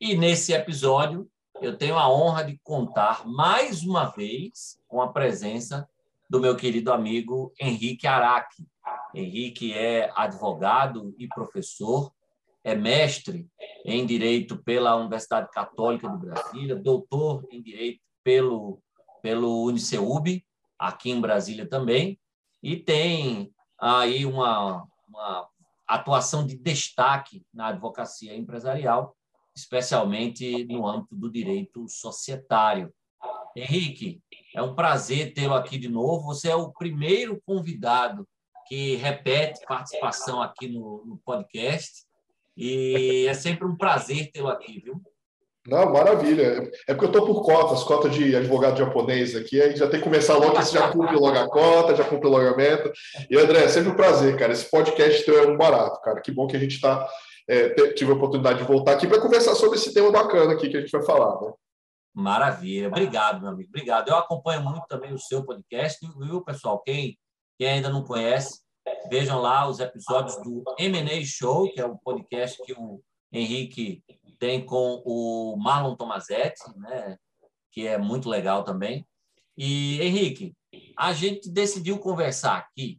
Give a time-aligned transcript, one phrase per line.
[0.00, 1.28] E nesse episódio,
[1.60, 5.88] eu tenho a honra de contar mais uma vez com a presença
[6.30, 8.64] do meu querido amigo Henrique Araque.
[9.12, 12.12] Henrique é advogado e professor,
[12.62, 13.48] é mestre
[13.84, 18.80] em Direito pela Universidade Católica de Brasília, doutor em Direito pelo,
[19.20, 20.44] pelo Uniceub,
[20.78, 22.20] aqui em Brasília também,
[22.62, 25.48] e tem aí uma, uma
[25.88, 29.17] atuação de destaque na advocacia empresarial,
[29.58, 32.92] especialmente no âmbito do direito societário.
[33.56, 34.20] Henrique,
[34.54, 36.26] é um prazer tê-lo aqui de novo.
[36.26, 38.26] Você é o primeiro convidado
[38.68, 42.04] que repete participação aqui no, no podcast
[42.56, 45.00] e é sempre um prazer tê-lo aqui, viu?
[45.66, 46.70] Não, maravilha.
[46.86, 50.04] É porque eu estou por cotas, cota de advogado japonês aqui, aí já tem que
[50.04, 52.90] começar logo, que você já cumpre logo a cota, já cumpre o logamento.
[53.30, 54.52] E André, é sempre um prazer, cara.
[54.52, 56.20] Esse podcast teu é um barato, cara.
[56.22, 57.06] Que bom que a gente está
[57.48, 60.76] é, tive a oportunidade de voltar aqui para conversar sobre esse tema bacana aqui que
[60.76, 61.40] a gente vai falar.
[61.40, 61.52] Né?
[62.14, 64.08] Maravilha, obrigado, meu amigo, obrigado.
[64.08, 66.82] Eu acompanho muito também o seu podcast, viu, pessoal?
[66.84, 67.18] Quem,
[67.58, 68.60] quem ainda não conhece,
[69.08, 73.00] vejam lá os episódios do M&A Show, que é o podcast que o
[73.32, 74.02] Henrique
[74.38, 77.16] tem com o Marlon Tomazetti, né?
[77.72, 79.06] que é muito legal também.
[79.56, 80.54] E, Henrique,
[80.96, 82.98] a gente decidiu conversar aqui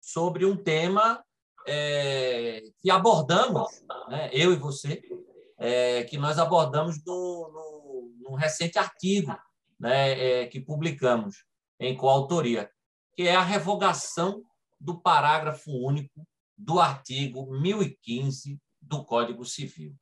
[0.00, 1.24] sobre um tema
[1.66, 5.02] é, que abordamos, né, eu e você,
[5.58, 9.36] é, que nós abordamos no, no, no recente artigo
[9.78, 11.44] né, é, que publicamos
[11.78, 12.70] em coautoria,
[13.14, 14.42] que é a revogação
[14.80, 16.26] do parágrafo único
[16.56, 19.94] do artigo 1015 do Código Civil.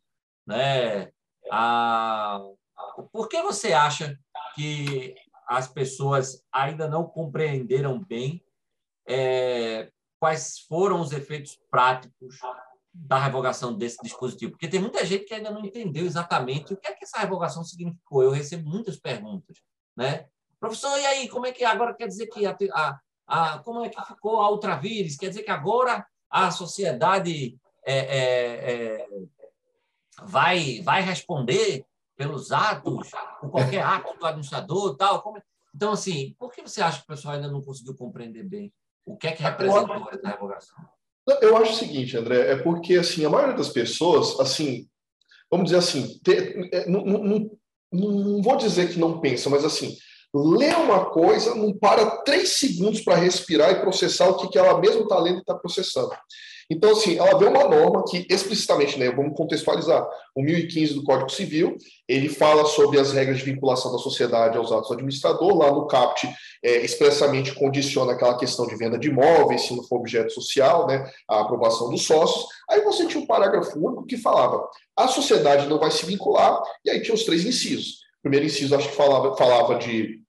[0.47, 1.11] Né?
[1.51, 4.19] A, a, por que você acha
[4.55, 5.15] que
[5.49, 8.43] as pessoas ainda não compreenderam bem
[9.07, 9.91] é,
[10.25, 12.39] quais foram os efeitos práticos
[12.95, 14.53] da revogação desse dispositivo?
[14.53, 17.63] Porque tem muita gente que ainda não entendeu exatamente o que é que essa revogação
[17.63, 18.23] significou.
[18.23, 19.59] Eu recebo muitas perguntas,
[19.95, 20.27] né?
[20.59, 23.91] Professor, e aí, como é que agora quer dizer que a, a, a como é
[23.91, 25.19] que ficou a ultravírus?
[25.19, 29.07] Quer dizer que agora a sociedade é, é, é,
[30.23, 31.85] vai, vai responder
[32.17, 33.11] pelos atos,
[33.43, 35.21] por qualquer ato do administrador tal?
[35.21, 35.37] Como...
[35.37, 35.43] É?
[35.75, 38.73] Então, assim, por que você acha que o pessoal ainda não conseguiu compreender bem
[39.07, 40.77] o que é que representou essa revogação?
[41.41, 44.87] Eu acho o seguinte, André, é porque assim a maioria das pessoas, assim,
[45.51, 46.21] vamos dizer assim,
[46.73, 47.51] é, não, não,
[47.93, 49.97] não, vou dizer que não pensa, mas assim,
[50.35, 54.79] lê uma coisa, não para três segundos para respirar e processar o que, que ela
[54.79, 56.11] mesmo está lendo e está processando.
[56.71, 61.31] Então, assim, ela vê uma norma que explicitamente, né, vamos contextualizar, o 1015 do Código
[61.31, 61.77] Civil,
[62.09, 65.87] ele fala sobre as regras de vinculação da sociedade aos atos do administrador, lá no
[65.87, 66.29] CAPT
[66.63, 71.09] é, expressamente condiciona aquela questão de venda de imóveis, se não for objeto social, né,
[71.29, 72.47] a aprovação dos sócios.
[72.69, 76.91] Aí você tinha um parágrafo único que falava, a sociedade não vai se vincular, e
[76.91, 78.05] aí tinha os três incisos.
[78.19, 80.24] O primeiro inciso, acho que falava, falava de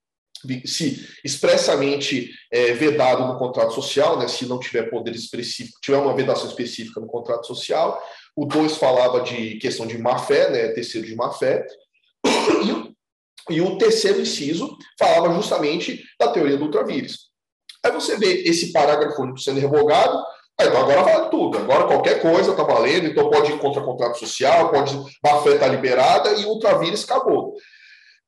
[0.64, 6.14] se expressamente é, vedado no contrato social, né, se não tiver poder específico, tiver uma
[6.14, 8.00] vedação específica no contrato social.
[8.34, 11.66] O 2 falava de questão de má-fé, né, terceiro de má-fé.
[13.48, 17.30] E, e, o terceiro inciso falava justamente da teoria do ultravírus.
[17.84, 20.18] Aí você vê esse parágrafo único sendo revogado,
[20.58, 24.18] aí, então agora vale tudo, agora qualquer coisa está valendo, então pode ir contra contrato
[24.18, 27.54] social, pode má-fé está liberada e o ultravírus acabou.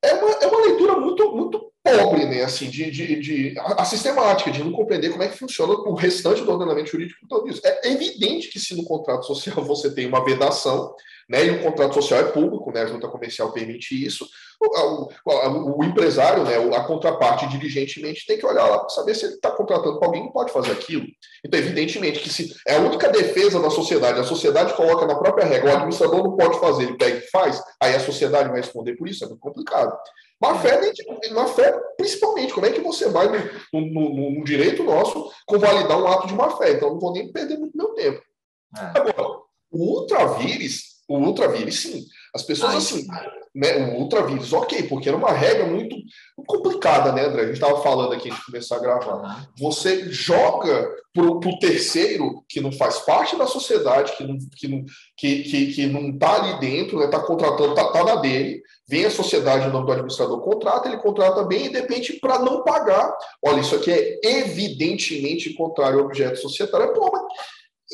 [0.02, 4.50] É uma, é uma leitura muito, muito pobre, né, assim, de, de, de, a, sistemática,
[4.50, 7.60] de não compreender como é que funciona o restante do ordenamento jurídico todo isso.
[7.64, 10.94] É evidente que se no contrato social você tem uma vedação,
[11.28, 14.26] né, e o contrato social é público, né, a junta comercial permite isso,
[14.60, 19.26] o, o, o empresário, né, a contraparte diligentemente tem que olhar lá para saber se
[19.26, 21.06] ele está contratando com alguém que pode fazer aquilo.
[21.44, 25.46] Então, evidentemente que se é a única defesa da sociedade, a sociedade coloca na própria
[25.46, 28.96] regra, o administrador não pode fazer, ele pega e faz, aí a sociedade vai responder
[28.96, 29.96] por isso, é muito complicado.
[30.40, 30.80] Má fé,
[31.32, 33.26] má fé, principalmente, como é que você vai
[33.72, 36.72] no, no, no, direito nosso convalidar um ato de má fé?
[36.72, 38.22] Então, não vou nem perder muito meu tempo.
[38.76, 38.98] É.
[38.98, 42.04] Agora, o ultravírus, o ultravírus, sim.
[42.34, 43.06] As pessoas, Ai, assim,
[43.54, 45.96] né, o ultravírus, ok, porque era uma regra muito
[46.46, 47.42] complicada, né, André?
[47.42, 49.48] A gente estava falando aqui antes de começar a gravar.
[49.58, 54.84] Você joga para o terceiro que não faz parte da sociedade, que não que não
[55.16, 59.06] que, que, que não está ali dentro, está né, contratando, está tá na dele, vem
[59.06, 63.16] a sociedade, o nome do administrador contrata, ele contrata bem e depende para não pagar.
[63.42, 66.92] Olha, isso aqui é evidentemente contrário ao objeto societário.
[66.92, 67.22] Pô, mas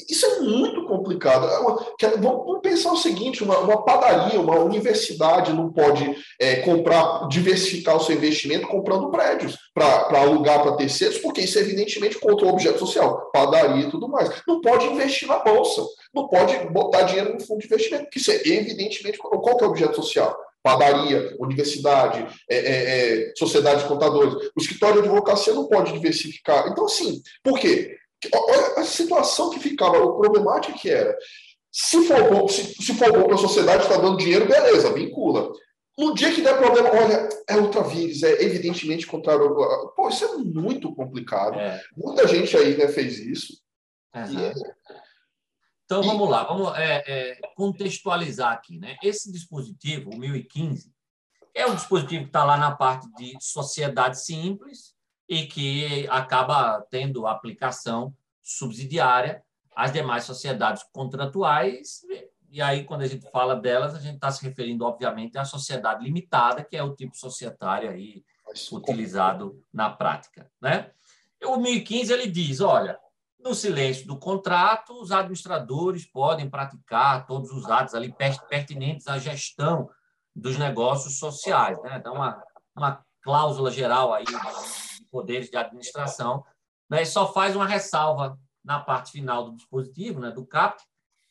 [0.08, 1.46] isso é muito complicado.
[1.46, 7.96] É vamos pensar o seguinte: uma, uma padaria, uma universidade não pode é, comprar, diversificar
[7.96, 12.50] o seu investimento comprando prédios para alugar para terceiros, porque isso é evidentemente contra o
[12.50, 14.31] objeto social, padaria e tudo mais.
[14.46, 15.82] Não pode investir na bolsa,
[16.12, 19.69] não pode botar dinheiro no fundo de investimento, porque isso é evidentemente qual é o
[19.69, 20.37] objeto social?
[20.64, 24.50] padaria, universidade, é, é, é, sociedade de contadores.
[24.56, 26.67] O escritório de advocacia não pode diversificar.
[26.69, 27.99] Então, assim, por quê?
[28.32, 31.17] Olha a situação que ficava, o problemático que era.
[31.71, 35.50] Se for bom, se, se for bom para a sociedade, está dando dinheiro, beleza, vincula.
[35.97, 39.55] No dia que der problema, olha, é ultravírus, é evidentemente contrário.
[39.94, 41.59] Pô, isso é muito complicado.
[41.59, 41.81] É.
[41.97, 43.61] Muita gente aí né, fez isso.
[44.15, 44.53] Uhum.
[45.85, 46.06] Então e...
[46.06, 48.79] vamos lá, vamos é, é, contextualizar aqui.
[48.79, 48.97] Né?
[49.03, 50.93] Esse dispositivo, o 1015,
[51.55, 54.94] é um dispositivo que está lá na parte de sociedade simples,
[55.34, 59.42] e que acaba tendo aplicação subsidiária
[59.75, 62.02] às demais sociedades contratuais.
[62.48, 66.04] E aí, quando a gente fala delas, a gente está se referindo, obviamente, à sociedade
[66.04, 68.25] limitada, que é o tipo societário aí
[68.70, 70.48] utilizado na prática.
[70.62, 70.92] Né?
[71.44, 72.96] O 1015 ele diz, olha,
[73.40, 78.14] no silêncio do contrato, os administradores podem praticar todos os atos ali
[78.48, 79.90] pertinentes à gestão
[80.34, 81.82] dos negócios sociais.
[81.82, 81.96] Né?
[81.98, 82.40] Então, uma,
[82.76, 84.25] uma cláusula geral aí
[85.14, 86.44] poderes de administração,
[86.90, 90.82] né, só faz uma ressalva na parte final do dispositivo, né, do CAP,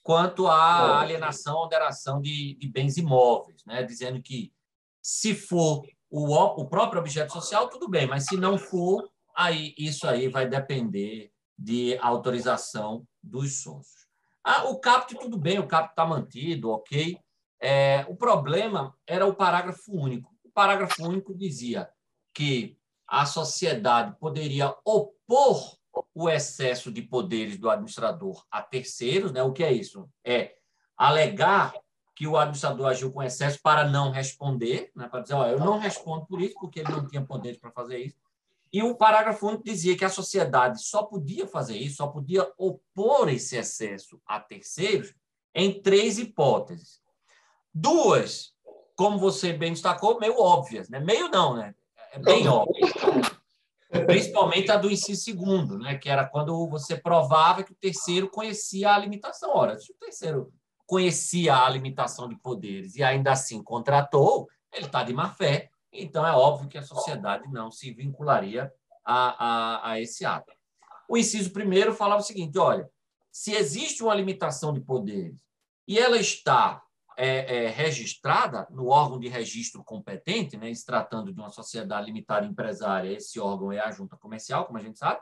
[0.01, 4.53] quanto à alienação, alteração de, de bens imóveis, né, dizendo que
[5.01, 10.07] se for o, o próprio objeto social, tudo bem, mas se não for, aí isso
[10.07, 14.07] aí vai depender de autorização dos sócios.
[14.41, 17.17] Ah, o CAPT, tudo bem, o CAPT está mantido, ok.
[17.61, 21.89] É, o problema era o parágrafo único parágrafo único dizia
[22.33, 22.77] que
[23.13, 25.77] a sociedade poderia opor
[26.15, 29.43] o excesso de poderes do administrador a terceiros, né?
[29.43, 30.09] O que é isso?
[30.25, 30.55] É
[30.97, 31.75] alegar
[32.15, 35.07] que o administrador agiu com excesso para não responder, né?
[35.07, 37.99] para dizer, ó, eu não respondo por isso, porque ele não tinha poderes para fazer
[37.99, 38.17] isso.
[38.71, 43.29] E o parágrafo único dizia que a sociedade só podia fazer isso, só podia opor
[43.29, 45.13] esse excesso a terceiros
[45.53, 46.99] em três hipóteses.
[47.71, 48.53] Duas
[48.95, 50.99] como você bem destacou, meio óbvias, né?
[50.99, 51.75] Meio não, né?
[52.13, 52.85] É bem óbvio.
[54.05, 55.97] Principalmente a do inciso segundo, né?
[55.97, 59.49] Que era quando você provava que o terceiro conhecia a limitação.
[59.55, 60.53] Ora, se o terceiro
[60.85, 66.25] conhecia a limitação de poderes e ainda assim contratou, ele está de má fé, então
[66.25, 68.71] é óbvio que a sociedade não se vincularia
[69.03, 70.53] a, a, a esse ato.
[71.09, 72.87] O inciso primeiro falava o seguinte: olha,
[73.31, 75.35] se existe uma limitação de poderes
[75.87, 76.82] e ela está
[77.17, 82.45] é, é, registrada no órgão de registro competente, né, se tratando de uma sociedade limitada
[82.45, 85.21] empresária, esse órgão é a junta comercial, como a gente sabe,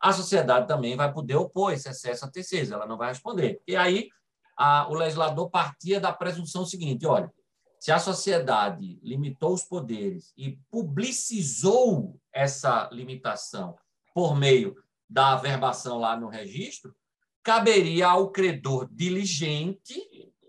[0.00, 3.60] a sociedade também vai poder opor esse excesso a terceiros, ela não vai responder.
[3.66, 4.08] E aí
[4.56, 7.32] a, o legislador partia da presunção seguinte: olha,
[7.80, 13.76] se a sociedade limitou os poderes e publicizou essa limitação
[14.14, 14.76] por meio
[15.08, 16.94] da averbação lá no registro,
[17.42, 20.07] caberia ao credor diligente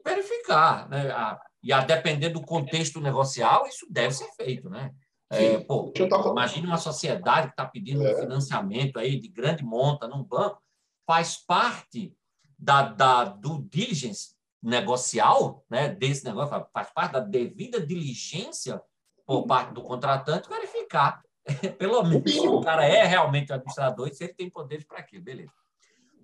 [0.09, 1.11] verificar, né?
[1.11, 4.91] A, e a depender do contexto negocial, isso deve ser feito, né?
[5.31, 5.93] É, pô,
[6.31, 8.13] imagine uma sociedade que está pedindo é.
[8.13, 10.59] um financiamento aí de grande monta num banco,
[11.05, 12.15] faz parte
[12.57, 18.81] da, da do diligence negocial, né, desse negócio, faz parte da devida diligência
[19.25, 21.21] por parte do contratante verificar,
[21.77, 24.99] pelo menos, se o cara é realmente o administrador e se ele tem poderes para
[24.99, 25.53] aquilo, beleza.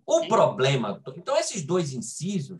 [0.06, 2.60] O problema, então esses dois incisos,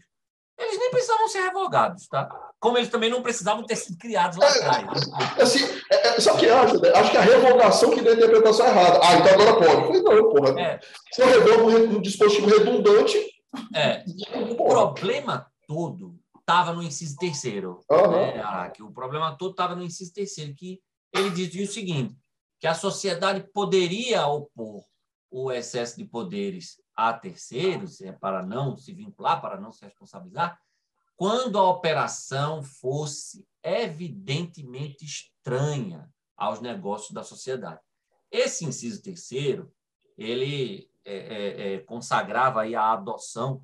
[0.58, 2.30] eles nem precisavam ser revogados, tá?
[2.60, 5.02] Como eles também não precisavam ter sido criados lá atrás.
[5.38, 6.90] É, assim, é, é, só que acho, né?
[6.96, 9.00] acho que a revogação que deu a interpretação errada.
[9.04, 9.98] Ah, então agora pode.
[9.98, 10.62] Eu falei, não, porra.
[10.62, 10.80] É.
[11.12, 13.18] Se eu revogo um dispositivo redundante.
[13.74, 14.04] É.
[14.58, 17.82] O problema todo estava no inciso terceiro.
[17.90, 18.12] Uhum.
[18.12, 18.84] Né, Araque?
[18.84, 20.82] O problema todo estava no inciso terceiro, que
[21.14, 22.16] ele dizia o seguinte:
[22.60, 24.84] que a sociedade poderia opor
[25.32, 30.60] o excesso de poderes a terceiros, é, para não se vincular, para não se responsabilizar,
[31.16, 37.80] quando a operação fosse evidentemente estranha aos negócios da sociedade.
[38.30, 39.72] Esse inciso terceiro,
[40.18, 43.62] ele é, é, é consagrava aí a adoção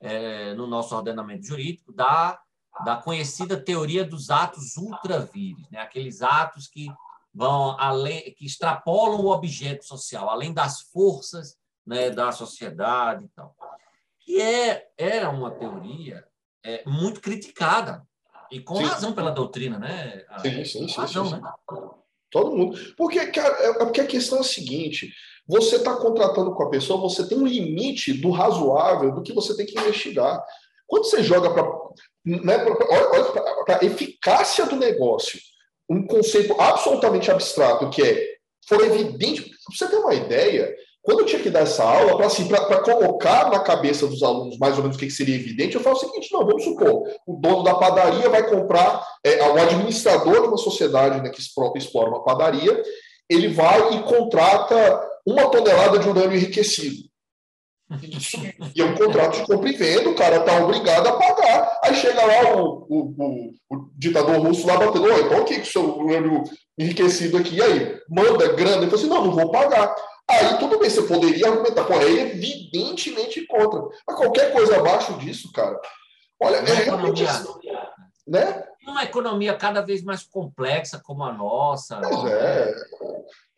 [0.00, 2.40] é, no nosso ordenamento jurídico da
[2.84, 5.80] da conhecida teoria dos atos ultravires, né?
[5.80, 6.86] aqueles atos que
[7.34, 11.56] vão além, que extrapolam o objeto social, além das forças
[11.88, 13.56] né, da sociedade e tal.
[14.20, 16.22] Que é, era uma teoria
[16.62, 18.06] é, muito criticada,
[18.50, 18.84] e com sim.
[18.84, 20.24] razão pela doutrina, né?
[20.42, 20.94] Sim, sim, sim.
[20.94, 21.42] Razão, sim, sim.
[21.42, 21.50] Né?
[22.30, 22.78] Todo mundo.
[22.96, 25.12] Porque, cara, é, é porque a questão é a seguinte:
[25.46, 29.56] você está contratando com a pessoa, você tem um limite do razoável do que você
[29.56, 30.42] tem que investigar.
[30.86, 31.66] Quando você joga para.
[32.24, 33.24] Né, olha
[33.64, 35.40] para a eficácia do negócio,
[35.88, 38.38] um conceito absolutamente abstrato, que é.
[38.66, 39.42] For evidente.
[39.42, 42.48] Pra você ter uma ideia, quando eu tinha que dar essa aula, para assim,
[42.84, 46.00] colocar na cabeça dos alunos mais ou menos o que, seria evidente, eu falo o
[46.00, 50.58] seguinte: não, vamos supor, o dono da padaria vai comprar, é, o administrador de uma
[50.58, 52.82] sociedade né, que explora uma padaria,
[53.30, 57.08] ele vai e contrata uma tonelada de urânio enriquecido.
[58.74, 61.80] E é um contrato de compra e venda, o cara está obrigado a pagar.
[61.82, 65.64] Aí chega lá o, o, o, o ditador russo lá batendo, então o que o
[65.64, 66.44] seu urânio
[66.78, 67.56] enriquecido aqui?
[67.56, 68.82] E aí, manda grana.
[68.82, 69.94] Ele fala assim, não, não vou pagar.
[70.30, 73.80] Aí tudo bem, você poderia argumentar, pô, é evidentemente contra.
[74.06, 75.80] Mas qualquer coisa abaixo disso, cara,
[76.40, 77.48] olha, é realmente assim,
[78.26, 78.64] né?
[78.86, 82.00] Uma economia cada vez mais complexa como a nossa.
[82.00, 82.74] Pois é.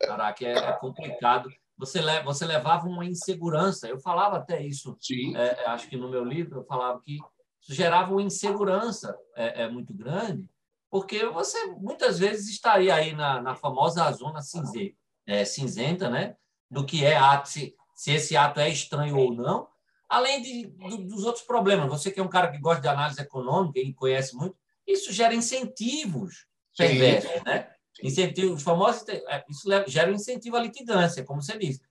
[0.01, 1.49] Caraca, é, é complicado.
[1.77, 3.87] Você, le, você levava uma insegurança.
[3.87, 4.97] Eu falava até isso,
[5.35, 7.17] é, é, acho que no meu livro, eu falava que
[7.61, 10.49] isso gerava uma insegurança é, é muito grande,
[10.89, 14.95] porque você muitas vezes estaria aí na, na famosa zona cinzenta,
[15.27, 16.35] é, cinzenta, né?
[16.71, 19.67] Do que é ato, se, se esse ato é estranho ou não,
[20.07, 21.89] além de, do, dos outros problemas.
[21.89, 24.55] Você que é um cara que gosta de análise econômica e conhece muito,
[24.87, 26.47] isso gera incentivos
[26.77, 27.69] perversos, né?
[28.01, 31.81] Incentivos famosos, é, isso gera um incentivo à litigância, como você disse.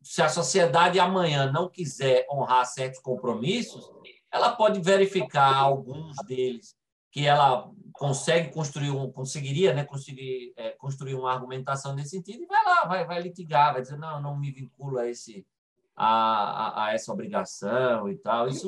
[0.00, 3.90] Se a sociedade amanhã não quiser honrar certos compromissos,
[4.30, 6.74] ela pode verificar alguns deles
[7.10, 12.46] que ela consegue construir um, conseguiria né, conseguir é, construir uma argumentação nesse sentido e
[12.46, 15.46] vai lá, vai, vai litigar, vai dizer não, não me vinculo a esse
[15.96, 18.48] a, a, a essa obrigação e tal.
[18.48, 18.66] Isso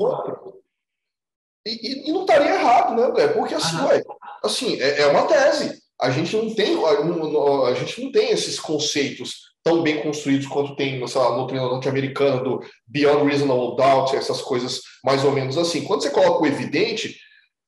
[1.66, 3.28] e, e, e, não estaria errado, né, André?
[3.28, 4.02] Porque assim, ué,
[4.42, 5.82] assim é, é, uma tese.
[6.00, 10.76] A gente não tem a, a gente não tem esses conceitos tão bem construídos quanto
[10.76, 15.56] tem sei lá, no treino norte-americano do Beyond Reasonable Doubt, essas coisas mais ou menos
[15.56, 15.84] assim.
[15.84, 17.18] Quando você coloca o evidente,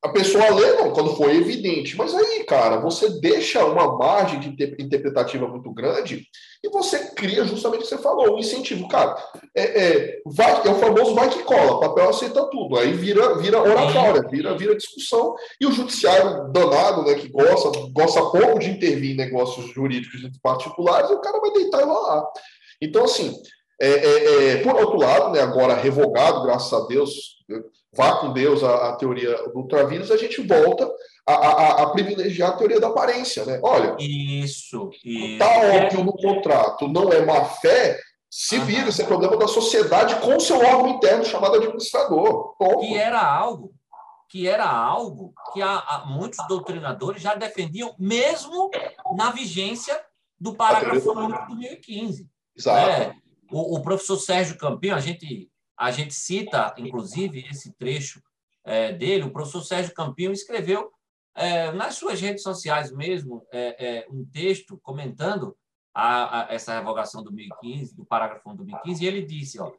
[0.06, 1.96] a pessoa lê, não, quando foi evidente.
[1.96, 4.48] Mas aí, cara, você deixa uma margem de
[4.82, 6.26] interpretativa muito grande
[6.62, 8.88] e você cria justamente o que você falou, um incentivo.
[8.88, 9.16] Cara,
[9.54, 12.78] é, é, vai, é o famoso vai que cola, papel aceita tudo.
[12.78, 15.34] Aí vira, vira oratória, vira, vira discussão.
[15.60, 21.10] E o judiciário danado, né, que gosta, gosta pouco de intervir em negócios jurídicos particulares,
[21.10, 22.24] o cara vai deitar e rolar.
[22.80, 23.34] Então, assim,
[23.80, 27.36] é, é, é, por outro lado, né, agora revogado, graças a Deus,
[27.94, 30.90] vá com Deus a, a teoria do ultravírus, a gente volta
[31.26, 33.60] a, a, a, privilegiar a teoria da aparência, né?
[33.62, 35.38] Olha, isso, isso.
[35.38, 37.98] tá óbvio no contrato, não é má fé,
[38.30, 42.54] se vira, esse é problema da sociedade com seu órgão interno chamado administrador.
[42.80, 43.72] Que era algo
[44.28, 48.70] que era algo que a, muitos doutrinadores já defendiam, mesmo
[49.16, 49.98] na vigência
[50.38, 52.28] do parágrafo único de 2015.
[52.56, 52.90] Exato.
[52.90, 53.14] É,
[53.50, 58.22] o, o, professor Sérgio Campinho, a gente a gente cita, inclusive, esse trecho
[58.64, 59.24] é, dele.
[59.24, 60.90] O professor Sérgio Campinho escreveu
[61.34, 65.54] é, nas suas redes sociais mesmo é, é um texto comentando
[65.94, 69.70] a, a, essa revogação do 2015, do parágrafo 1 do 2015, e ele disse: ó,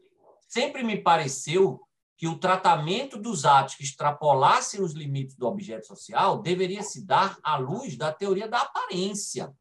[0.48, 1.82] sempre me pareceu
[2.16, 7.38] que o tratamento dos atos que extrapolassem os limites do objeto social deveria se dar
[7.44, 9.54] à luz da teoria da aparência,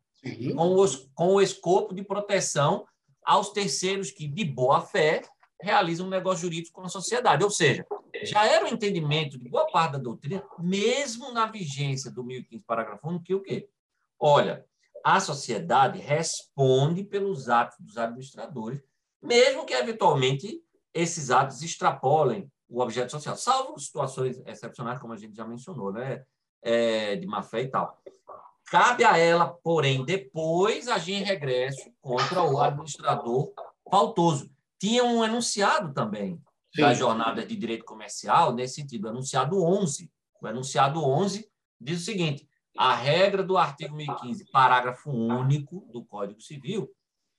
[0.55, 2.87] com, os, com o escopo de proteção
[3.27, 5.23] aos terceiros que, de boa fé,
[5.61, 7.43] realiza um negócio jurídico com a sociedade.
[7.43, 7.85] Ou seja,
[8.23, 13.09] já era o entendimento de boa parte da doutrina, mesmo na vigência do 1015, parágrafo
[13.09, 13.69] 1, que o quê?
[14.19, 14.65] Olha,
[15.05, 18.83] a sociedade responde pelos atos dos administradores,
[19.21, 20.63] mesmo que eventualmente
[20.95, 26.25] esses atos extrapolem o objeto social, salvo situações excepcionais, como a gente já mencionou, né?
[26.63, 28.03] É, de má fé e tal.
[28.69, 33.53] Cabe a ela, porém, depois agir em regresso contra o administrador
[33.89, 36.41] faltoso tinha um enunciado também
[36.75, 36.83] Sim.
[36.83, 40.11] da jornada de direito comercial, nesse sentido, o enunciado 11.
[40.41, 41.49] O enunciado 11
[41.81, 42.47] diz o seguinte:
[42.77, 46.91] a regra do artigo 1015, parágrafo único do Código Civil,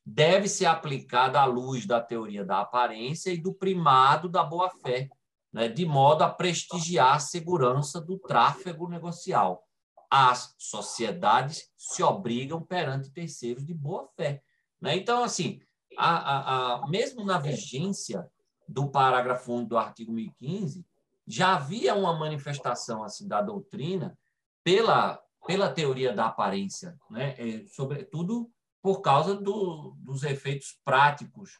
[0.05, 5.09] deve ser aplicada à luz da teoria da aparência e do primado da boa-fé,
[5.51, 9.66] né, de modo a prestigiar a segurança do tráfego negocial.
[10.09, 14.41] As sociedades se obrigam perante terceiros de boa-fé.
[14.79, 14.95] Né?
[14.95, 15.59] Então, assim,
[15.97, 18.29] a, a, a, mesmo na vigência
[18.67, 20.85] do parágrafo 1 do artigo 1015,
[21.25, 24.17] já havia uma manifestação assim da doutrina
[24.63, 27.33] pela pela teoria da aparência, né?
[27.37, 31.59] É, sobretudo por causa do, dos efeitos práticos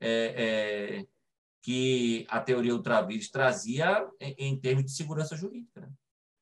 [0.00, 1.06] é, é,
[1.62, 5.80] que a teoria ultravires trazia em, em, termos de segurança jurídica.
[5.80, 5.88] Né?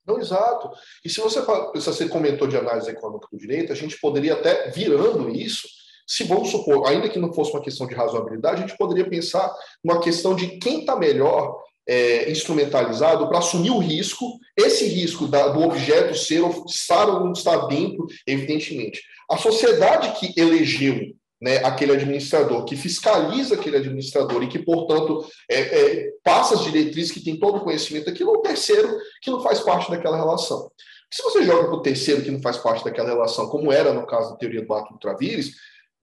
[0.07, 0.71] Não, exato.
[1.05, 4.71] E se você, se você comentou de análise econômica do direito, a gente poderia até,
[4.71, 5.67] virando isso,
[6.07, 9.53] se vamos supor, ainda que não fosse uma questão de razoabilidade, a gente poderia pensar
[9.83, 15.49] numa questão de quem está melhor é, instrumentalizado para assumir o risco, esse risco da,
[15.49, 19.03] do objeto ser estar ou não estar dentro, evidentemente.
[19.29, 25.61] A sociedade que elegeu né, aquele administrador, que fiscaliza aquele administrador e que, portanto, é,
[25.61, 29.61] é, passa as diretrizes, que tem todo o conhecimento aquilo, o terceiro que não faz
[29.61, 30.71] parte daquela relação.
[31.11, 34.07] Se você joga para o terceiro que não faz parte daquela relação, como era no
[34.07, 35.53] caso da teoria do ato ultravires,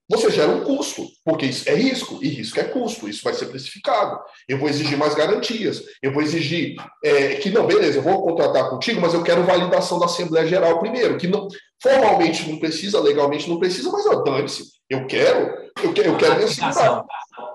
[0.10, 3.46] você gera um custo, porque isso é risco, e risco é custo, isso vai ser
[3.46, 4.20] precificado.
[4.48, 8.70] Eu vou exigir mais garantias, eu vou exigir é, que, não, beleza, eu vou contratar
[8.70, 11.48] contigo, mas eu quero validação da Assembleia Geral primeiro, que não,
[11.82, 16.34] formalmente não precisa, legalmente não precisa, mas eu dane-se, eu quero, eu quero, eu quero
[16.34, 17.06] ratificação.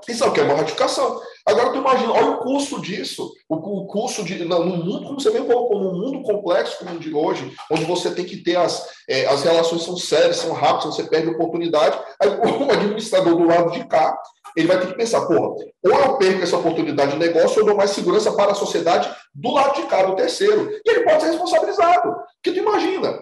[0.08, 1.20] Isso, eu quero uma ratificação.
[1.48, 4.44] Agora, tu imagina, olha o custo disso, o, o custo de.
[4.44, 8.10] Num mundo, como você bem colocou, num mundo complexo como o de hoje, onde você
[8.10, 12.28] tem que ter as, é, as relações são sérias, são rápidas, você perde oportunidade, aí
[12.28, 14.14] o administrador do lado de cá,
[14.54, 17.66] ele vai ter que pensar, porra, ou eu perco essa oportunidade de negócio, ou eu
[17.66, 20.70] dou mais segurança para a sociedade do lado de cá, do terceiro.
[20.84, 22.14] E ele pode ser responsabilizado.
[22.42, 23.18] Porque tu imagina,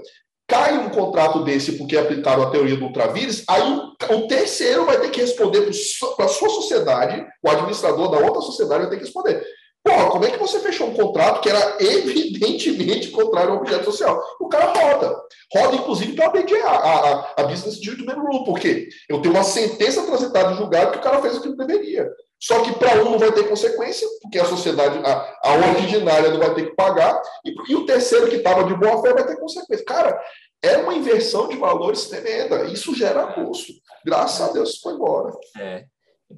[0.48, 5.10] cai um contrato desse porque aplicaram a teoria do ultravírus, aí o, terceiro vai ter
[5.10, 5.68] que responder
[6.16, 9.44] para a sua sociedade, o administrador da outra sociedade vai ter que responder.
[9.82, 14.20] Porra, como é que você fechou um contrato que era evidentemente contrário ao objeto social?
[14.40, 15.16] O cara roda.
[15.54, 18.44] Roda, inclusive, pela BDA, a, a, a Business Judgment Rule.
[18.44, 18.88] Por quê?
[19.08, 22.10] Eu tenho uma sentença transitada em julgado que o cara fez o que não deveria.
[22.40, 26.38] Só que para um não vai ter consequência, porque a sociedade, a, a ordinária não
[26.38, 29.38] vai ter que pagar, e, e o terceiro que estava de boa fé vai ter
[29.38, 29.84] consequência.
[29.84, 30.22] Cara,
[30.62, 32.64] é uma inversão de valores tremenda.
[32.64, 33.72] Isso gera custo.
[34.04, 35.32] Graças a Deus foi embora.
[35.56, 35.86] É,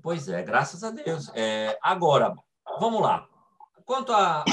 [0.03, 1.31] pois é, graças a Deus.
[1.35, 2.33] É, agora,
[2.79, 3.27] vamos lá.
[3.85, 4.45] Quanto à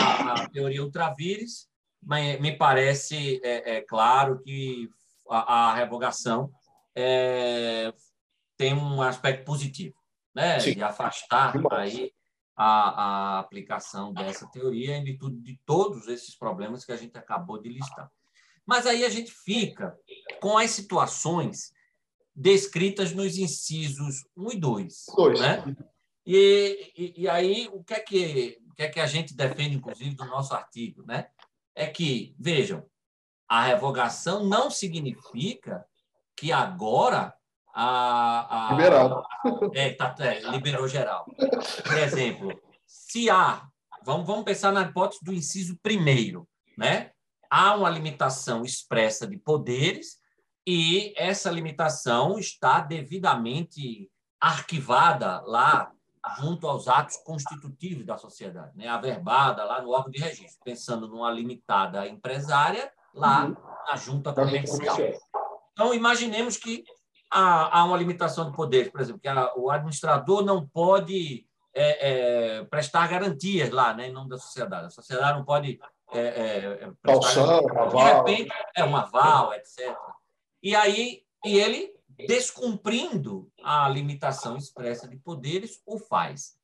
[0.52, 1.68] teoria ultravires,
[2.02, 4.90] me parece é, é claro que
[5.30, 6.50] a, a revogação
[6.96, 7.94] é,
[8.58, 10.05] tem um aspecto positivo
[10.36, 10.74] né, Sim.
[10.74, 12.12] de afastar aí
[12.56, 17.62] a, a, aplicação dessa teoria em virtude de todos esses problemas que a gente acabou
[17.62, 18.12] de listar.
[18.66, 19.98] Mas aí a gente fica
[20.42, 21.72] com as situações
[22.36, 25.06] descritas nos incisos 1 e 2.
[25.16, 25.40] Dois.
[25.40, 25.76] Né?
[26.26, 29.76] E, e, e, aí, o que, é que, o que é que a gente defende,
[29.76, 31.06] inclusive, do nosso artigo?
[31.06, 31.28] Né?
[31.76, 32.84] É que, vejam,
[33.48, 35.86] a revogação não significa
[36.36, 37.34] que agora
[37.76, 39.24] a, a, Liberado.
[39.74, 41.26] É, tá, é, liberou geral.
[41.26, 43.68] Por exemplo, se há,
[44.06, 47.12] vamos, vamos pensar na hipótese do inciso primeiro, né?
[47.50, 50.18] Há uma limitação expressa de poderes
[50.66, 54.10] e essa limitação está devidamente
[54.40, 55.92] arquivada lá
[56.40, 58.88] junto aos atos constitutivos da sociedade, né?
[58.88, 63.56] averbada lá no órgão de registro, pensando numa limitada empresária lá uhum.
[63.88, 64.98] na junta comercial.
[65.74, 66.84] Então, imaginemos que
[67.32, 72.10] há, há uma limitação de poderes, por exemplo, que a, o administrador não pode é,
[72.10, 74.88] é, prestar garantias lá, né, em nome da sociedade.
[74.88, 75.80] A sociedade não pode
[76.14, 79.96] é, é prestar de repente é um aval, etc.
[80.64, 81.94] E aí e ele
[82.28, 86.58] descumprindo a limitação expressa de poderes o faz.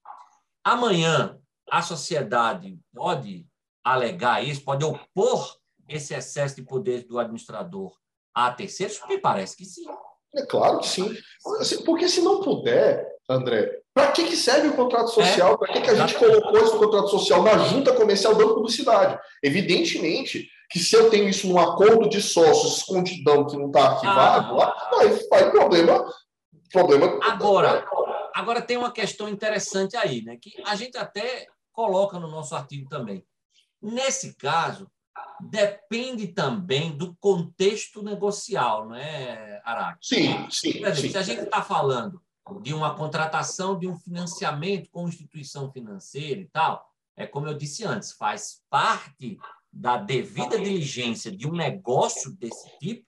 [0.63, 3.45] Amanhã a sociedade pode
[3.83, 7.97] alegar isso, pode opor esse excesso de poderes do administrador
[8.33, 9.01] a terceiros?
[9.07, 9.85] Me parece que sim.
[10.35, 11.13] É claro que sim.
[11.59, 15.53] Assim, porque se não puder, André, para que, que serve o contrato social?
[15.53, 15.57] É.
[15.57, 19.19] Para que, que a gente colocou esse contrato social na junta comercial dando publicidade?
[19.43, 24.53] Evidentemente que se eu tenho isso num acordo de sócios escondidão que não está arquivado,
[24.53, 26.05] ah, lá, aí vai problema.
[26.71, 27.85] problema agora,
[28.33, 30.37] agora tem uma questão interessante aí, né?
[30.41, 33.21] Que a gente até coloca no nosso artigo também.
[33.81, 34.89] Nesse caso,
[35.49, 40.07] depende também do contexto negocial, não é, Araque?
[40.07, 40.69] Sim, sim.
[40.69, 41.09] Exemplo, sim.
[41.09, 42.21] Se a gente está falando
[42.61, 47.83] de uma contratação de um financiamento com instituição financeira e tal, é como eu disse
[47.83, 49.37] antes, faz parte
[49.71, 53.05] da devida diligência de um negócio desse tipo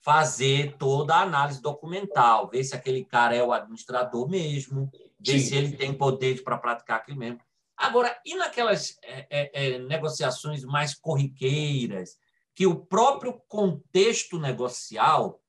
[0.00, 5.46] fazer toda a análise documental, ver se aquele cara é o administrador mesmo, ver Sim.
[5.46, 7.40] se ele tem poder para praticar aquilo mesmo.
[7.78, 12.16] Agora, e naquelas é, é, é, negociações mais corriqueiras,
[12.54, 15.40] que o próprio contexto negocial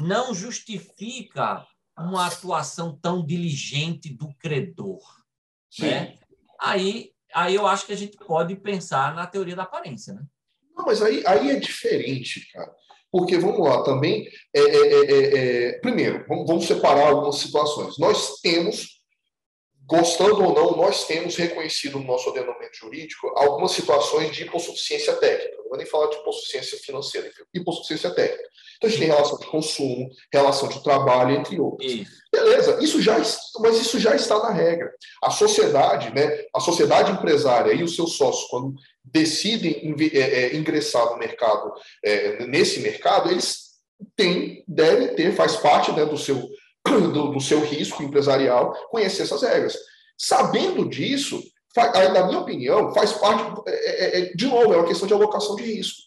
[0.00, 1.64] não justifica
[1.96, 5.00] uma atuação tão diligente do credor?
[5.78, 6.18] Né?
[6.60, 10.22] Aí, aí eu acho que a gente pode pensar na teoria da aparência, né?
[10.76, 12.74] Não, mas aí, aí é diferente, cara.
[13.12, 17.96] Porque, vamos lá, também, é, é, é, primeiro, vamos, vamos separar algumas situações.
[17.96, 18.95] Nós temos
[19.86, 25.56] gostando ou não, nós temos reconhecido no nosso ordenamento jurídico algumas situações de hipossuficiência técnica.
[25.58, 28.50] Não vou nem falar de hipossuficiência financeira, hipossuficiência técnica.
[28.76, 32.04] Então, a gente tem relação de consumo, relação de trabalho, entre outros.
[32.32, 33.16] Beleza, isso já,
[33.60, 34.92] mas isso já está na regra.
[35.22, 41.10] A sociedade, né, a sociedade empresária e os seus sócios, quando decidem é, é, ingressar
[41.10, 41.72] no mercado,
[42.04, 43.66] é, nesse mercado, eles
[44.16, 46.46] têm, devem ter, faz parte né, do seu
[47.12, 49.76] do, do seu risco empresarial, conhecer essas regras.
[50.16, 51.42] Sabendo disso,
[51.76, 55.56] na minha opinião, faz parte, é, é, é, de novo, é uma questão de alocação
[55.56, 56.02] de risco.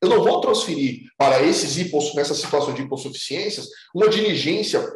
[0.00, 4.86] Eu não vou transferir para esses hipos, nessas situações de hipossuficiências, uma diligência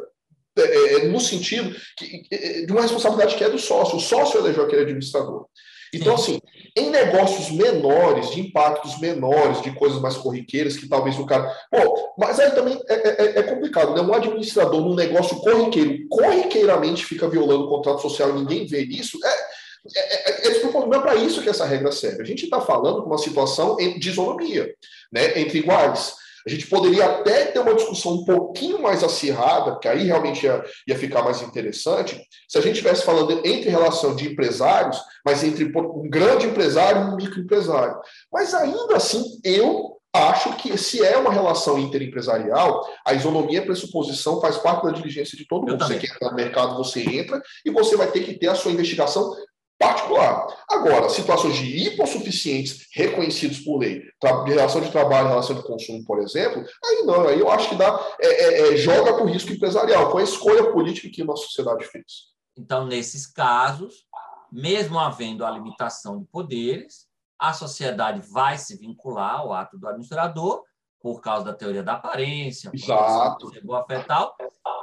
[0.57, 3.97] é, é no sentido que, de uma responsabilidade que é do sócio.
[3.97, 5.47] O sócio elegeu aquele administrador.
[5.93, 6.39] Então, assim,
[6.75, 11.53] em negócios menores, de impactos menores, de coisas mais corriqueiras, que talvez o cara.
[11.69, 14.01] Pô, mas aí também é, é, é, é complicado, né?
[14.01, 19.17] Um administrador num negócio corriqueiro, corriqueiramente fica violando o contrato social e ninguém vê isso,
[19.23, 19.61] é.
[19.95, 22.21] É, é, é, é para isso que essa regra serve.
[22.21, 24.75] A gente está falando com uma situação de isonomia,
[25.11, 26.20] né, entre iguais.
[26.45, 30.63] A gente poderia até ter uma discussão um pouquinho mais acirrada, que aí realmente ia,
[30.87, 35.65] ia ficar mais interessante, se a gente estivesse falando entre relação de empresários, mas entre
[35.65, 37.95] um grande empresário e um microempresário.
[38.31, 44.41] Mas ainda assim, eu acho que se é uma relação interempresarial, a isonomia a pressuposição
[44.41, 45.85] faz parte da diligência de todo mundo.
[45.85, 48.71] Você quer entrar no mercado, você entra e você vai ter que ter a sua
[48.71, 49.33] investigação
[49.81, 50.47] particular.
[50.69, 54.03] Agora, situações de hipossuficientes reconhecidos por lei,
[54.45, 57.99] relação de trabalho, relação de consumo, por exemplo, aí não, aí eu acho que dá,
[58.19, 61.45] é, é, é, joga para o risco empresarial, com a escolha política que a nossa
[61.45, 62.31] sociedade fez.
[62.55, 64.05] Então, nesses casos,
[64.51, 67.07] mesmo havendo a limitação de poderes,
[67.39, 70.63] a sociedade vai se vincular ao ato do administrador,
[71.01, 73.51] por causa da teoria da aparência, Exato.
[73.51, 74.31] chegou a afetar,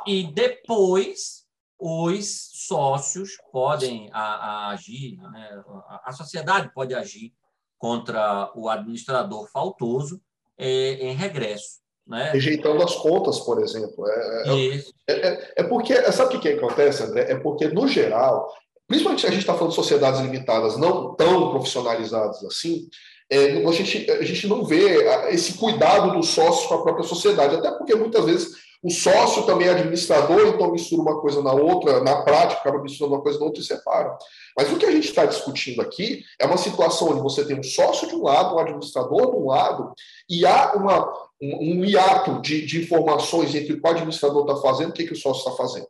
[0.05, 1.47] e depois
[1.79, 5.63] os sócios podem a, a agir, né?
[6.05, 7.33] a, sociedade pode agir
[7.79, 10.21] contra o administrador faltoso
[10.59, 11.79] é, em regresso.
[12.07, 12.31] Né?
[12.33, 14.09] Rejeitando as contas, por exemplo.
[14.09, 14.77] É, é,
[15.09, 17.31] é, é, é porque, sabe o que, que acontece, André?
[17.31, 18.53] É porque, no geral,
[18.89, 22.89] principalmente se a gente está falando de sociedades limitadas, não tão profissionalizadas assim,
[23.31, 27.57] é, a, gente, a gente não vê esse cuidado dos sócios com a própria sociedade,
[27.57, 32.01] até porque muitas vezes o sócio também é administrador, então mistura uma coisa na outra,
[32.01, 34.17] na prática, acaba misturando uma coisa na outra e separa.
[34.57, 37.63] Mas o que a gente está discutindo aqui é uma situação onde você tem um
[37.63, 39.93] sócio de um lado, um administrador de um lado,
[40.31, 41.13] e há uma,
[41.43, 44.95] um, um hiato de, de informações entre o que o administrador está fazendo e o
[44.95, 45.89] que, que o sócio está fazendo.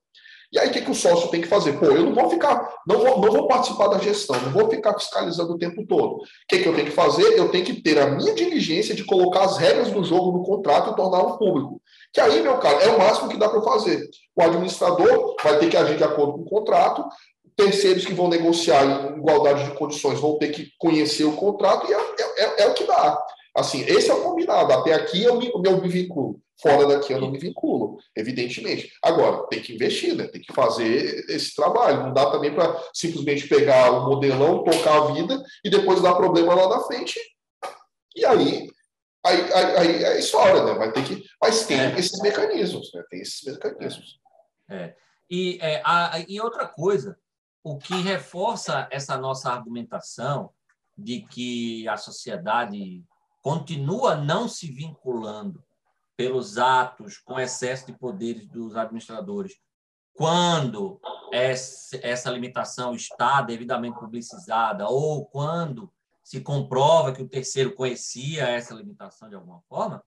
[0.51, 1.79] E aí, o que, que o sócio tem que fazer?
[1.79, 4.99] Pô, eu não vou ficar, não vou, não vou participar da gestão, não vou ficar
[4.99, 6.17] fiscalizando o tempo todo.
[6.17, 7.39] O que, que eu tenho que fazer?
[7.39, 10.91] Eu tenho que ter a minha diligência de colocar as regras do jogo no contrato
[10.91, 11.83] e torná-lo público.
[12.13, 14.09] Que aí, meu cara, é o máximo que dá para fazer.
[14.35, 17.05] O administrador vai ter que agir de acordo com o contrato,
[17.57, 21.93] terceiros que vão negociar em igualdade de condições vão ter que conhecer o contrato e
[21.93, 23.21] é, é, é, é o que dá.
[23.57, 24.73] Assim, esse é o combinado.
[24.73, 26.41] Até aqui eu me, eu me vinculo.
[26.61, 28.93] Fora daqui eu não me vinculo, evidentemente.
[29.03, 30.27] Agora, tem que investir, né?
[30.27, 32.05] tem que fazer esse trabalho.
[32.05, 36.55] Não dá também para simplesmente pegar o modelão, tocar a vida e depois dar problema
[36.55, 37.19] lá na frente.
[38.15, 38.69] E aí
[39.29, 40.75] aí, aí, é história, né?
[40.75, 41.25] Vai ter que.
[41.41, 41.99] Mas tem é.
[41.99, 43.03] esses mecanismos, né?
[43.11, 44.21] Tem esses mecanismos.
[44.69, 44.95] É.
[45.31, 47.19] E, é, a, e outra coisa,
[47.63, 50.51] o que reforça essa nossa argumentação
[50.97, 53.05] de que a sociedade
[53.43, 55.63] continua não se vinculando
[56.17, 59.55] pelos atos com excesso de poderes dos administradores,
[60.15, 61.01] quando
[61.33, 65.93] essa limitação está devidamente publicizada ou quando
[66.29, 70.05] se comprova que o terceiro conhecia essa limitação de alguma forma,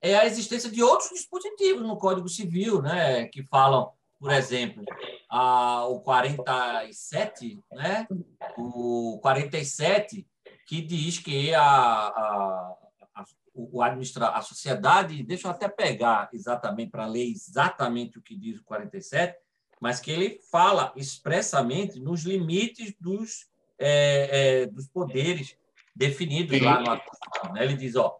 [0.00, 4.82] é a existência de outros dispositivos no Código Civil, né, que falam, por exemplo,
[5.28, 8.08] a, o 47, né,
[8.56, 10.26] o 47,
[10.66, 12.76] que diz que a, a,
[13.16, 18.34] a, o administra, a sociedade, deixa eu até pegar exatamente para ler exatamente o que
[18.34, 19.36] diz o 47,
[19.78, 23.49] mas que ele fala expressamente nos limites dos
[23.80, 25.56] é, é, dos poderes
[25.96, 26.64] definidos Sim.
[26.64, 27.10] lá no ato.
[27.52, 27.64] Né?
[27.64, 28.18] Ele diz, ó,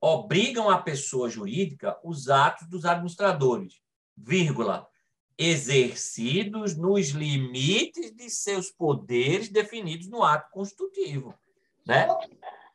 [0.00, 3.80] obrigam a pessoa jurídica os atos dos administradores,
[4.16, 4.88] vírgula,
[5.36, 11.34] exercidos nos limites de seus poderes definidos no ato constitutivo,
[11.86, 12.06] né?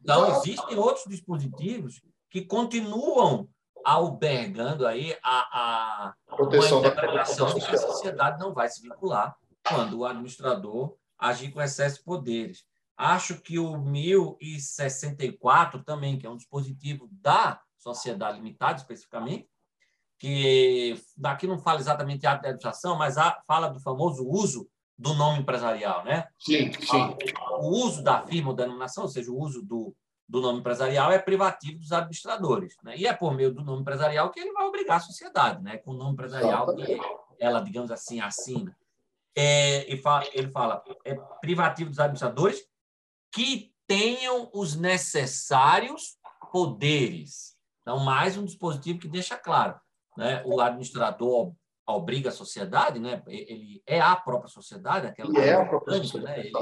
[0.02, 3.48] Então existem outros dispositivos que continuam
[3.84, 9.38] albergando aí a, a proteção uma interpretação de que a sociedade não vai se vincular
[9.68, 10.96] quando o administrador
[11.30, 12.64] agir com excesso de poderes.
[12.98, 19.50] Acho que o 1064 também, que é um dispositivo da sociedade limitada, especificamente,
[20.18, 26.06] que daqui não fala exatamente de administração, mas fala do famoso uso do nome empresarial,
[26.06, 26.26] né?
[26.40, 27.18] Sim, sim.
[27.60, 29.94] O uso da firma ou denominação, ou seja, o uso do,
[30.28, 32.96] do nome empresarial é privativo dos administradores, né?
[32.98, 35.76] E é por meio do nome empresarial que ele vai obrigar a sociedade, né?
[35.78, 36.98] Com o nome empresarial que
[37.40, 38.74] ela, digamos assim, assina.
[39.38, 40.02] É, e
[40.34, 42.64] ele fala, é privativo dos administradores
[43.34, 46.18] que tenham os necessários
[46.52, 47.56] poderes.
[47.82, 49.80] Então, mais um dispositivo que deixa claro,
[50.18, 50.42] né?
[50.46, 51.54] O administrador
[51.88, 53.22] obriga a sociedade, né?
[53.28, 56.42] Ele é a própria sociedade, aquela ele é a própria sociedade.
[56.42, 56.50] Né?
[56.50, 56.54] Ele,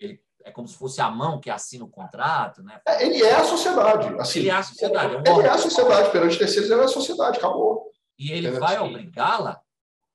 [0.00, 2.80] ele, é como se fosse a mão que assina o contrato, né?
[2.86, 4.40] É, ele é a sociedade, assim.
[4.40, 5.14] Ele é a sociedade.
[5.14, 7.90] É um ele é a sociedade perante terceiros, ele é a sociedade, acabou.
[8.18, 9.60] E ele vai obrigá-la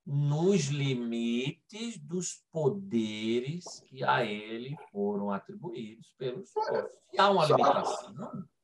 [0.05, 8.13] nos limites dos poderes que a ele foram atribuídos pelos é, Se há uma limitação.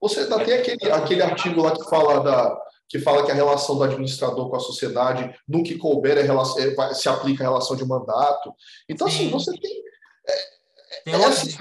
[0.01, 3.35] Você ainda é tem aquele, aquele artigo lá que fala da que fala que a
[3.35, 7.47] relação do administrador com a sociedade, no que couber, é relação, é, se aplica a
[7.47, 8.53] relação de mandato.
[8.87, 9.35] Então, assim, Sim.
[9.35, 9.83] assim, você tem.
[10.25, 11.57] É, tem é, assim,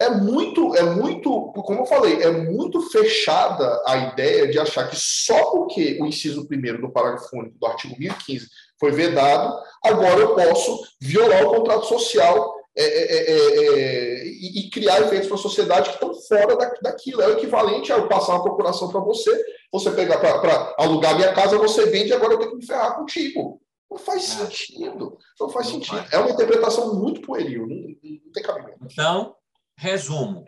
[0.00, 4.90] é, é, muito, é muito, como eu falei, é muito fechada a ideia de achar
[4.90, 10.20] que só porque o inciso primeiro do parágrafo único do artigo 1015 foi vedado, agora
[10.20, 15.40] eu posso violar o contrato social é, é, é, e, e, criar efeitos para a
[15.40, 17.22] sociedade que estão fora da, daquilo.
[17.22, 21.32] É o equivalente a eu passar uma procuração para você, você pegar para alugar minha
[21.32, 23.60] casa, você vende, agora eu tenho que me ferrar contigo.
[23.88, 25.16] Não faz sentido.
[25.38, 25.98] Não faz não sentido.
[25.98, 26.12] Faz.
[26.12, 28.78] É uma interpretação muito pueril, não, não tem cabimento.
[28.90, 29.36] Então,
[29.76, 30.44] resumo.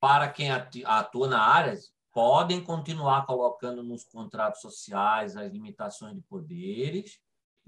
[0.00, 1.78] Para quem atua na área,
[2.12, 7.18] podem continuar colocando nos contratos sociais as limitações de poderes,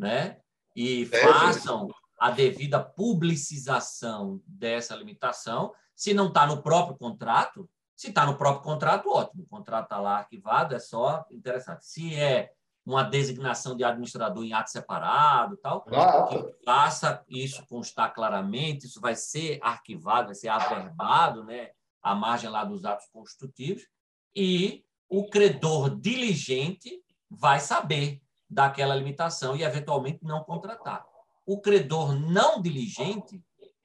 [0.03, 0.39] né?
[0.77, 1.89] E é, façam
[2.19, 5.73] a devida publicização dessa limitação.
[5.95, 9.45] Se não está no próprio contrato, se está no próprio contrato, ótimo.
[9.45, 11.87] O contrato está lá arquivado, é só interessante.
[11.87, 12.53] Se é
[12.85, 19.01] uma designação de administrador em ato separado, tal, ah, que faça isso constar claramente, isso
[19.01, 21.71] vai ser arquivado, vai ser averbado, né,
[22.03, 23.87] à margem lá dos atos constitutivos,
[24.35, 28.22] e o credor diligente vai saber
[28.53, 31.07] daquela limitação e, eventualmente, não contratar.
[31.47, 33.43] O credor não diligente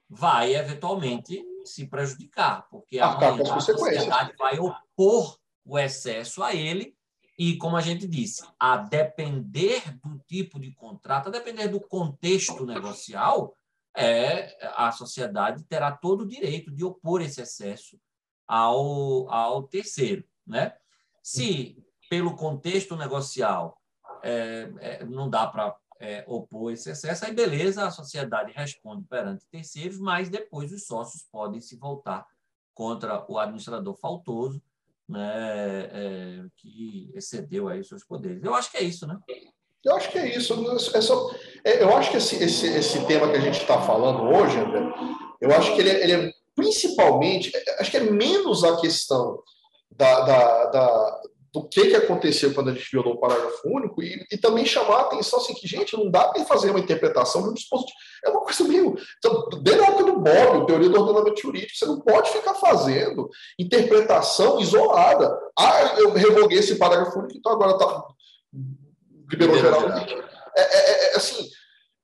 [0.09, 6.95] vai, eventualmente, se prejudicar, porque a, a sociedade vai opor o excesso a ele
[7.37, 12.65] e, como a gente disse, a depender do tipo de contrato, a depender do contexto
[12.65, 13.55] negocial,
[13.95, 17.99] é, a sociedade terá todo o direito de opor esse excesso
[18.47, 20.23] ao, ao terceiro.
[20.45, 20.73] Né?
[21.21, 23.77] Se, pelo contexto negocial,
[24.23, 29.47] é, é, não dá para é, opor esse excesso, aí beleza, a sociedade responde perante
[29.47, 32.25] terceiros, mas depois os sócios podem se voltar
[32.73, 34.61] contra o administrador faltoso,
[35.09, 38.43] né, é, que excedeu aí seus poderes.
[38.43, 39.17] Eu acho que é isso, né?
[39.83, 40.53] Eu acho que é isso.
[41.63, 44.59] É, é eu acho que esse, esse, esse tema que a gente está falando hoje,
[44.59, 44.81] André,
[45.39, 49.41] eu acho que ele é, ele é principalmente, acho que é menos a questão
[49.91, 51.21] da, da, da,
[51.57, 54.97] do que, que aconteceu quando a gente violou o parágrafo único e, e também chamar
[54.97, 57.97] a atenção assim que, gente, não dá para fazer uma interpretação de um dispositivo.
[58.23, 58.95] É uma coisa meio.
[59.17, 63.29] Então, desde a época do Bob, teoria do ordenamento jurídico, você não pode ficar fazendo
[63.59, 65.35] interpretação isolada.
[65.57, 68.03] Ah, eu revoguei esse parágrafo único, então agora está.
[69.29, 69.89] Liberou geral.
[70.55, 71.47] É, é, é, assim,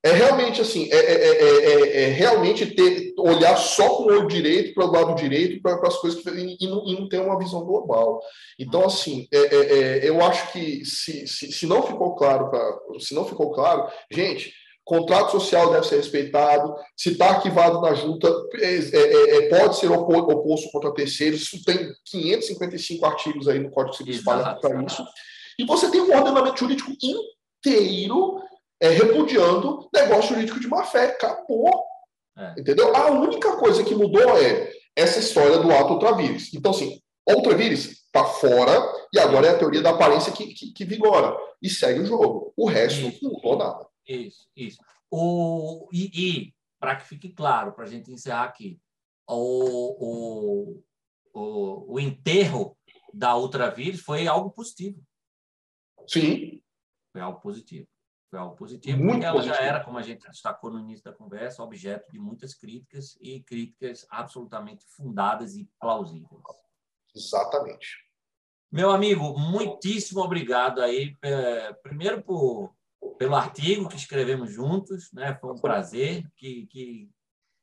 [0.03, 4.85] é realmente assim, é, é, é, realmente ter, olhar só com o olho direito para
[4.85, 8.21] o lado direito para as coisas que, e, não, e não ter uma visão global.
[8.59, 13.51] Então, assim, eu acho que se, se, se não ficou claro para, se não ficou
[13.51, 18.29] claro, gente, contrato social deve ser respeitado, se está arquivado na junta,
[19.49, 25.05] pode ser oposto contra terceiros, isso tem 555 artigos aí no Código Civil para isso.
[25.57, 28.43] E você tem um ordenamento jurídico inteiro
[28.81, 31.05] é, repudiando negócio jurídico de má fé.
[31.05, 31.83] Acabou.
[32.37, 32.59] É.
[32.59, 32.95] Entendeu?
[32.95, 36.53] A única coisa que mudou é essa história do ato ultravírus.
[36.53, 38.79] Então, assim, ultravírus está fora
[39.13, 41.35] e agora é a teoria da aparência que, que, que vigora.
[41.61, 42.53] E segue o jogo.
[42.55, 43.23] O resto isso.
[43.23, 43.87] não mudou nada.
[44.07, 44.77] Isso, isso.
[45.09, 48.79] O, e, e para que fique claro, para a gente encerrar aqui,
[49.27, 50.83] o, o,
[51.33, 52.77] o, o enterro
[53.13, 55.01] da ultravírus foi algo positivo.
[56.07, 56.61] Sim.
[57.11, 57.87] Foi algo positivo.
[58.33, 59.55] Foi algo positivo, Muito ela positivo.
[59.55, 63.43] já era, como a gente destacou no início da conversa, objeto de muitas críticas e
[63.43, 66.41] críticas absolutamente fundadas e plausíveis.
[67.15, 67.87] Exatamente.
[68.71, 72.73] Meu amigo, muitíssimo obrigado aí, é, primeiro por,
[73.19, 75.37] pelo artigo que escrevemos juntos, né?
[75.39, 77.11] Foi um prazer que, que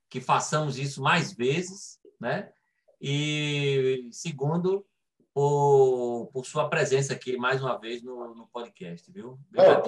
[0.09, 2.53] que façamos isso mais vezes, né?
[3.01, 4.87] E segundo,
[5.35, 9.39] por, por sua presença aqui mais uma vez no, no podcast, viu?
[9.57, 9.81] É,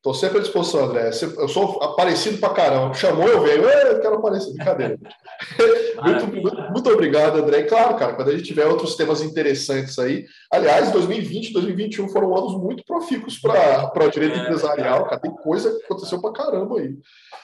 [0.00, 1.10] Estou sempre à disposição, André.
[1.36, 2.94] Eu sou aparecido para caramba.
[2.94, 3.64] Chamou, eu venho.
[3.64, 4.54] Eu quero aparecer.
[4.54, 4.98] Brincadeira.
[6.02, 7.60] muito, muito, obrigado, André.
[7.60, 10.24] E claro, cara, quando a gente tiver outros temas interessantes aí.
[10.50, 15.20] Aliás, 2020 e 2021 foram anos muito profícuos para o direito é, empresarial, cara.
[15.20, 16.96] Tem coisa que aconteceu para caramba aí.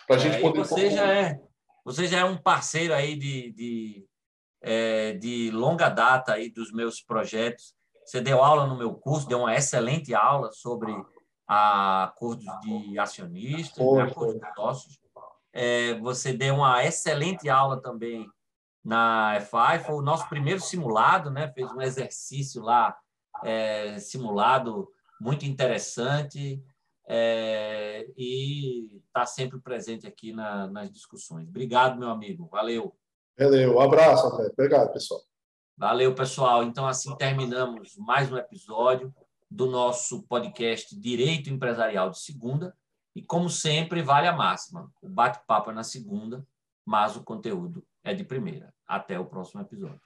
[0.07, 0.61] Para a gente é, poder.
[0.61, 1.38] Você já, é,
[1.85, 4.05] você já é um parceiro aí de, de,
[4.62, 7.75] é, de longa data aí dos meus projetos.
[8.07, 10.95] Você deu aula no meu curso, deu uma excelente aula sobre
[11.47, 14.99] a acordos de acionistas, né, acordos de sócios.
[15.53, 18.29] É, você deu uma excelente aula também
[18.85, 21.51] na FI, foi o nosso primeiro simulado, né?
[21.53, 22.97] fez um exercício lá
[23.43, 24.89] é, simulado
[25.21, 26.63] muito interessante
[27.09, 31.49] é, e está sempre presente aqui na, nas discussões.
[31.49, 32.49] Obrigado, meu amigo.
[32.51, 32.95] Valeu.
[33.39, 33.77] Valeu.
[33.77, 34.51] Um abraço, André.
[34.53, 35.21] Obrigado, pessoal.
[35.77, 36.63] Valeu, pessoal.
[36.63, 39.13] Então, assim terminamos mais um episódio
[39.51, 42.77] do nosso podcast Direito Empresarial de Segunda.
[43.15, 46.47] E, como sempre, vale a máxima: o bate-papo é na segunda,
[46.85, 48.75] mas o conteúdo é de primeira.
[48.87, 50.01] Até o próximo episódio.